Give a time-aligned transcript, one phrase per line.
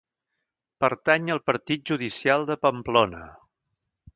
[0.85, 3.21] Pertany al partit judicial de Pamplona.